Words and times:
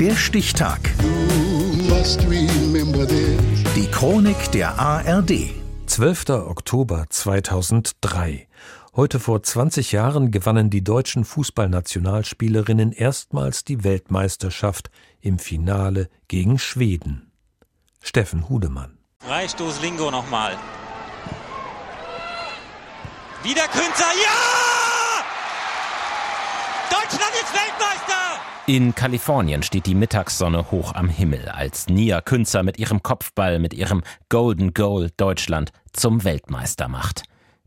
Der 0.00 0.14
Stichtag. 0.14 0.78
Die 3.74 3.90
Chronik 3.90 4.52
der 4.52 4.78
ARD. 4.78 5.50
12. 5.86 6.28
Oktober 6.28 7.06
2003. 7.08 8.46
Heute 8.94 9.18
vor 9.18 9.42
20 9.42 9.90
Jahren 9.90 10.30
gewannen 10.30 10.70
die 10.70 10.84
deutschen 10.84 11.24
Fußballnationalspielerinnen 11.24 12.92
erstmals 12.92 13.64
die 13.64 13.82
Weltmeisterschaft 13.82 14.92
im 15.20 15.40
Finale 15.40 16.08
gegen 16.28 16.60
Schweden. 16.60 17.32
Steffen 18.00 18.48
Hudemann. 18.48 18.98
Freistoß 19.18 19.82
Lingo 19.82 20.12
nochmal. 20.12 20.52
Wieder 23.42 23.66
Künzer, 23.66 24.12
ja! 24.22 25.24
Deutschland 26.88 27.32
ist 27.42 27.52
Weltmeister! 27.52 28.27
In 28.68 28.94
Kalifornien 28.94 29.62
steht 29.62 29.86
die 29.86 29.94
Mittagssonne 29.94 30.70
hoch 30.70 30.94
am 30.94 31.08
Himmel, 31.08 31.48
als 31.48 31.86
Nia 31.86 32.20
Künzer 32.20 32.62
mit 32.62 32.78
ihrem 32.78 33.02
Kopfball, 33.02 33.58
mit 33.58 33.72
ihrem 33.72 34.02
Golden 34.28 34.74
Goal 34.74 35.08
Deutschland 35.16 35.72
zum 35.94 36.22
Weltmeister 36.22 36.86
macht. 36.86 37.22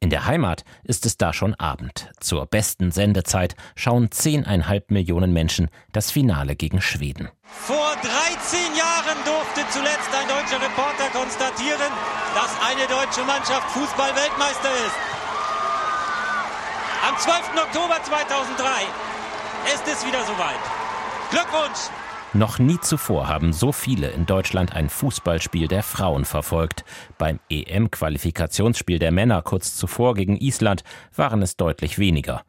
In 0.00 0.08
der 0.08 0.24
Heimat 0.24 0.64
ist 0.84 1.04
es 1.04 1.18
da 1.18 1.34
schon 1.34 1.54
Abend. 1.56 2.10
Zur 2.18 2.46
besten 2.46 2.92
Sendezeit 2.92 3.56
schauen 3.74 4.10
zehneinhalb 4.10 4.90
Millionen 4.90 5.34
Menschen 5.34 5.68
das 5.92 6.10
Finale 6.10 6.56
gegen 6.56 6.80
Schweden. 6.80 7.28
Vor 7.42 7.92
13 8.00 8.58
Jahren 8.74 9.18
durfte 9.26 9.68
zuletzt 9.68 10.08
ein 10.16 10.28
deutscher 10.28 10.64
Reporter 10.64 11.10
konstatieren, 11.12 11.92
dass 12.34 12.56
eine 12.64 12.88
deutsche 12.88 13.20
Mannschaft 13.26 13.68
Fußball-Weltmeister 13.72 14.72
ist. 14.86 14.96
Am 17.06 17.18
12. 17.18 17.36
Oktober 17.66 18.02
2003 18.02 18.64
ist 19.74 19.84
es 19.92 20.06
wieder 20.06 20.24
soweit. 20.24 20.75
Glückwunsch! 21.30 21.90
Noch 22.34 22.58
nie 22.58 22.78
zuvor 22.80 23.28
haben 23.28 23.52
so 23.52 23.72
viele 23.72 24.08
in 24.10 24.26
Deutschland 24.26 24.74
ein 24.74 24.88
Fußballspiel 24.88 25.68
der 25.68 25.82
Frauen 25.82 26.24
verfolgt. 26.24 26.84
Beim 27.18 27.40
EM-Qualifikationsspiel 27.48 28.98
der 28.98 29.12
Männer 29.12 29.42
kurz 29.42 29.76
zuvor 29.76 30.14
gegen 30.14 30.36
Island 30.36 30.84
waren 31.14 31.40
es 31.42 31.56
deutlich 31.56 31.98
weniger. 31.98 32.42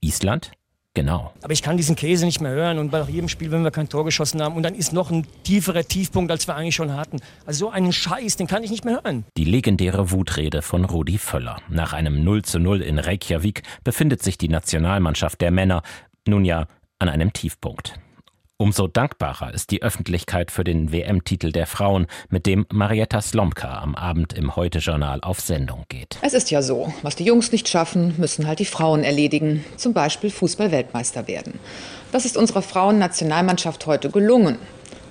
Island 0.00 0.52
Genau. 0.96 1.32
Aber 1.42 1.52
ich 1.52 1.62
kann 1.62 1.76
diesen 1.76 1.96
Käse 1.96 2.24
nicht 2.24 2.40
mehr 2.40 2.52
hören 2.52 2.78
und 2.78 2.90
bei 2.90 3.02
jedem 3.02 3.28
Spiel, 3.28 3.50
wenn 3.50 3.64
wir 3.64 3.72
kein 3.72 3.88
Tor 3.88 4.04
geschossen 4.04 4.40
haben 4.40 4.54
und 4.54 4.62
dann 4.62 4.76
ist 4.76 4.92
noch 4.92 5.10
ein 5.10 5.26
tieferer 5.42 5.82
Tiefpunkt, 5.82 6.30
als 6.30 6.46
wir 6.46 6.54
eigentlich 6.54 6.76
schon 6.76 6.94
hatten. 6.94 7.18
Also 7.46 7.66
so 7.66 7.70
einen 7.70 7.92
Scheiß, 7.92 8.36
den 8.36 8.46
kann 8.46 8.62
ich 8.62 8.70
nicht 8.70 8.84
mehr 8.84 9.00
hören. 9.02 9.24
Die 9.36 9.44
legendäre 9.44 10.12
Wutrede 10.12 10.62
von 10.62 10.84
Rudi 10.84 11.18
Völler. 11.18 11.60
Nach 11.68 11.92
einem 11.92 12.22
0 12.22 12.42
zu 12.42 12.60
0 12.60 12.80
in 12.80 13.00
Reykjavik 13.00 13.64
befindet 13.82 14.22
sich 14.22 14.38
die 14.38 14.48
Nationalmannschaft 14.48 15.40
der 15.40 15.50
Männer 15.50 15.82
nun 16.28 16.44
ja 16.44 16.68
an 17.00 17.08
einem 17.08 17.32
Tiefpunkt. 17.32 17.98
Umso 18.56 18.86
dankbarer 18.86 19.52
ist 19.52 19.72
die 19.72 19.82
Öffentlichkeit 19.82 20.52
für 20.52 20.62
den 20.62 20.92
WM-Titel 20.92 21.50
der 21.50 21.66
Frauen, 21.66 22.06
mit 22.28 22.46
dem 22.46 22.66
Marietta 22.72 23.20
Slomka 23.20 23.80
am 23.80 23.96
Abend 23.96 24.32
im 24.32 24.54
Heute-Journal 24.54 25.18
auf 25.22 25.40
Sendung 25.40 25.86
geht. 25.88 26.18
Es 26.22 26.34
ist 26.34 26.52
ja 26.52 26.62
so, 26.62 26.94
was 27.02 27.16
die 27.16 27.24
Jungs 27.24 27.50
nicht 27.50 27.68
schaffen, 27.68 28.14
müssen 28.16 28.46
halt 28.46 28.60
die 28.60 28.64
Frauen 28.64 29.02
erledigen. 29.02 29.64
Zum 29.76 29.92
Beispiel 29.92 30.30
Fußball-Weltmeister 30.30 31.26
werden. 31.26 31.58
Das 32.12 32.26
ist 32.26 32.36
unserer 32.36 32.62
Frauennationalmannschaft 32.62 33.86
heute 33.86 34.08
gelungen. 34.08 34.58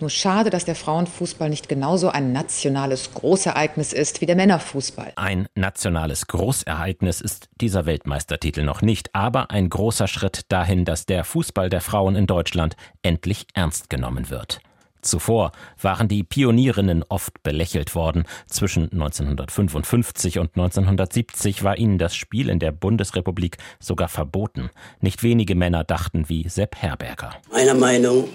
Nur 0.00 0.10
schade, 0.10 0.50
dass 0.50 0.66
der 0.66 0.74
Frauenfußball 0.74 1.48
nicht 1.48 1.68
genauso 1.68 2.10
ein 2.10 2.32
nationales 2.32 3.14
Großereignis 3.14 3.92
ist 3.94 4.20
wie 4.20 4.26
der 4.26 4.36
Männerfußball. 4.36 5.12
Ein 5.16 5.48
nationales 5.54 6.26
Großereignis 6.26 7.22
ist 7.22 7.48
dieser 7.60 7.86
Weltmeistertitel 7.86 8.62
noch 8.62 8.82
nicht, 8.82 9.14
aber 9.14 9.50
ein 9.50 9.70
großer 9.70 10.06
Schritt 10.06 10.42
dahin, 10.50 10.84
dass 10.84 11.06
der 11.06 11.24
Fußball 11.24 11.70
der 11.70 11.80
Frauen 11.80 12.14
in 12.14 12.26
Deutschland 12.26 12.76
endlich 13.02 13.46
ernst 13.54 13.88
genommen 13.88 14.28
wird. 14.28 14.60
Zuvor 15.00 15.52
waren 15.80 16.08
die 16.08 16.24
Pionierinnen 16.24 17.04
oft 17.08 17.42
belächelt 17.42 17.94
worden. 17.94 18.24
Zwischen 18.46 18.90
1955 18.92 20.38
und 20.38 20.56
1970 20.56 21.62
war 21.62 21.78
ihnen 21.78 21.96
das 21.96 22.16
Spiel 22.16 22.48
in 22.50 22.58
der 22.58 22.72
Bundesrepublik 22.72 23.56
sogar 23.78 24.08
verboten. 24.08 24.70
Nicht 25.00 25.22
wenige 25.22 25.54
Männer 25.54 25.84
dachten 25.84 26.28
wie 26.28 26.48
Sepp 26.48 26.76
Herberger. 26.76 27.30
Meiner 27.52 27.74
Meinung 27.74 28.28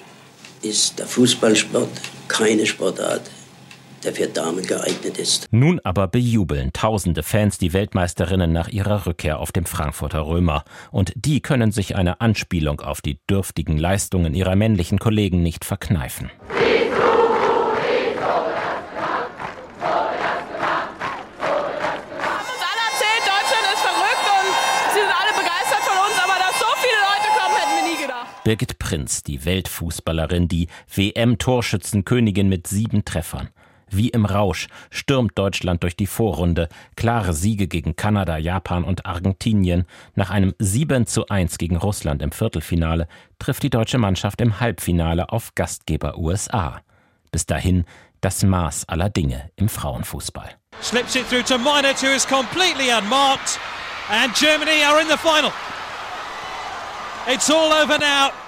ist 0.61 0.99
der 0.99 1.07
Fußballsport 1.07 1.89
keine 2.27 2.65
Sportart, 2.65 3.21
der 4.03 4.13
für 4.13 4.27
Damen 4.27 4.65
geeignet 4.65 5.17
ist. 5.17 5.47
Nun 5.51 5.79
aber 5.83 6.07
bejubeln 6.07 6.73
tausende 6.73 7.23
Fans 7.23 7.57
die 7.57 7.73
Weltmeisterinnen 7.73 8.51
nach 8.51 8.67
ihrer 8.67 9.05
Rückkehr 9.05 9.39
auf 9.39 9.51
dem 9.51 9.65
Frankfurter 9.65 10.25
Römer. 10.25 10.63
Und 10.91 11.13
die 11.15 11.41
können 11.41 11.71
sich 11.71 11.95
eine 11.95 12.21
Anspielung 12.21 12.81
auf 12.81 13.01
die 13.01 13.19
dürftigen 13.29 13.77
Leistungen 13.77 14.33
ihrer 14.33 14.55
männlichen 14.55 14.99
Kollegen 14.99 15.43
nicht 15.43 15.65
verkneifen. 15.65 16.31
Birgit 28.43 28.79
Prinz, 28.79 29.21
die 29.21 29.45
Weltfußballerin, 29.45 30.47
die 30.47 30.67
WM-Torschützenkönigin 30.95 32.49
mit 32.49 32.65
sieben 32.65 33.05
Treffern. 33.05 33.49
Wie 33.87 34.09
im 34.09 34.25
Rausch 34.25 34.67
stürmt 34.89 35.37
Deutschland 35.37 35.83
durch 35.83 35.95
die 35.95 36.07
Vorrunde. 36.07 36.69
Klare 36.95 37.33
Siege 37.33 37.67
gegen 37.67 37.95
Kanada, 37.95 38.37
Japan 38.37 38.83
und 38.83 39.05
Argentinien. 39.05 39.85
Nach 40.15 40.29
einem 40.29 40.55
7 40.57 41.05
zu 41.05 41.27
1 41.27 41.57
gegen 41.57 41.75
Russland 41.75 42.21
im 42.21 42.31
Viertelfinale 42.31 43.07
trifft 43.37 43.63
die 43.63 43.69
deutsche 43.69 43.97
Mannschaft 43.97 44.41
im 44.41 44.59
Halbfinale 44.59 45.29
auf 45.29 45.53
Gastgeber 45.53 46.17
USA. 46.17 46.81
Bis 47.31 47.45
dahin 47.45 47.85
das 48.21 48.43
Maß 48.43 48.87
aller 48.87 49.09
Dinge 49.09 49.51
im 49.55 49.69
Frauenfußball. 49.69 50.49
Slips 50.81 51.15
it 51.15 51.27
through 51.29 51.43
to 51.43 51.57
Meinert, 51.57 52.01
who 52.01 52.07
is 52.07 52.25
completely 52.25 52.89
unmarked. 52.91 53.59
And 54.09 54.33
Germany 54.33 54.83
are 54.83 54.99
in 54.99 55.07
the 55.07 55.17
final. 55.17 55.51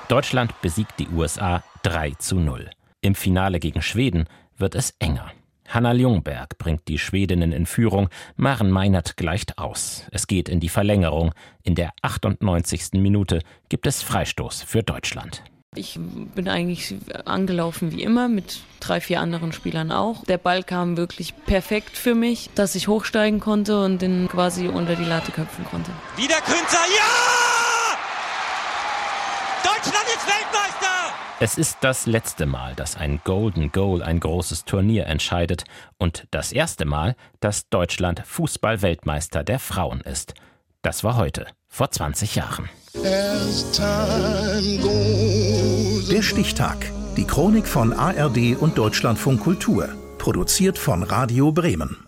Deutschland 0.07 0.61
besiegt 0.61 0.99
die 0.99 1.07
USA 1.09 1.63
3 1.83 2.11
zu 2.17 2.39
0. 2.39 2.69
Im 3.01 3.15
Finale 3.15 3.59
gegen 3.59 3.81
Schweden 3.81 4.25
wird 4.57 4.75
es 4.75 4.95
enger. 4.99 5.31
Hanna 5.67 5.93
Ljungberg 5.93 6.57
bringt 6.57 6.87
die 6.87 6.97
Schwedinnen 6.97 7.51
in 7.51 7.65
Führung, 7.65 8.09
Maren 8.35 8.71
Meinert 8.71 9.17
gleicht 9.17 9.57
aus. 9.57 10.03
Es 10.11 10.27
geht 10.27 10.49
in 10.49 10.59
die 10.59 10.69
Verlängerung. 10.69 11.33
In 11.63 11.75
der 11.75 11.93
98. 12.01 12.93
Minute 12.93 13.41
gibt 13.69 13.87
es 13.87 14.01
Freistoß 14.01 14.63
für 14.63 14.83
Deutschland. 14.83 15.43
Ich 15.75 15.99
bin 16.35 16.47
eigentlich 16.47 16.95
angelaufen 17.25 17.91
wie 17.91 18.03
immer 18.03 18.27
mit 18.27 18.61
drei, 18.79 19.01
vier 19.01 19.21
anderen 19.21 19.53
Spielern 19.53 19.91
auch. 19.91 20.23
Der 20.25 20.37
Ball 20.37 20.63
kam 20.63 20.97
wirklich 20.97 21.33
perfekt 21.45 21.97
für 21.97 22.13
mich, 22.13 22.49
dass 22.53 22.75
ich 22.75 22.87
hochsteigen 22.87 23.39
konnte 23.39 23.83
und 23.83 24.01
den 24.01 24.27
quasi 24.27 24.67
unter 24.67 24.95
die 24.95 25.05
Latte 25.05 25.31
köpfen 25.31 25.65
konnte. 25.65 25.91
Wieder 26.15 26.37
Künzer, 26.41 26.85
ja! 26.95 27.52
Ist 30.23 30.27
Weltmeister! 30.27 31.13
Es 31.39 31.57
ist 31.57 31.77
das 31.81 32.05
letzte 32.05 32.45
Mal, 32.45 32.75
dass 32.75 32.95
ein 32.95 33.19
Golden 33.23 33.71
Goal 33.71 34.01
ein 34.01 34.19
großes 34.19 34.65
Turnier 34.65 35.07
entscheidet 35.07 35.65
und 35.97 36.27
das 36.31 36.51
erste 36.51 36.85
Mal, 36.85 37.15
dass 37.39 37.67
Deutschland 37.69 38.21
Fußball-Weltmeister 38.25 39.43
der 39.43 39.59
Frauen 39.59 40.01
ist. 40.01 40.33
Das 40.81 41.03
war 41.03 41.17
heute, 41.17 41.47
vor 41.67 41.91
20 41.91 42.35
Jahren. 42.35 42.69
Der 46.09 46.21
Stichtag. 46.21 46.91
Die 47.17 47.25
Chronik 47.25 47.67
von 47.67 47.93
ARD 47.93 48.55
und 48.57 48.77
Deutschlandfunk 48.77 49.41
Kultur. 49.41 49.89
Produziert 50.17 50.77
von 50.77 51.03
Radio 51.03 51.51
Bremen. 51.51 52.02